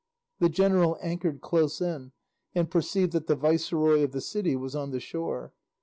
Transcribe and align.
The 0.39 0.49
general 0.49 0.97
anchored 1.03 1.41
close 1.41 1.79
in, 1.79 2.11
and 2.55 2.71
perceived 2.71 3.11
that 3.11 3.27
the 3.27 3.35
viceroy 3.35 4.01
of 4.01 4.13
the 4.13 4.19
city 4.21 4.55
was 4.55 4.75
on 4.75 4.89
the 4.89 4.99
shore. 4.99 5.53